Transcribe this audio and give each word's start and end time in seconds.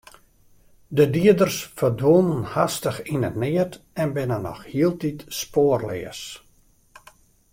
De 0.97 1.05
dieders 1.15 1.57
ferdwûnen 1.77 2.41
hastich 2.53 2.99
yn 3.13 3.27
it 3.29 3.37
neat 3.41 3.71
en 4.01 4.09
binne 4.15 4.39
noch 4.45 4.61
hieltyd 4.71 5.19
spoarleas. 5.39 6.21